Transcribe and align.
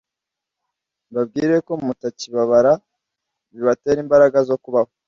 mbabwire 1.09 1.55
ko 1.65 1.73
mutakibabara, 1.85 2.73
bibatere 3.53 3.97
imbaraga 4.05 4.39
zo 4.49 4.57
kubaho. 4.65 4.91